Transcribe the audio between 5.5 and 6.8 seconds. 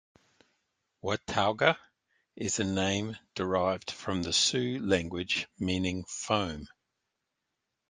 meaning "foam".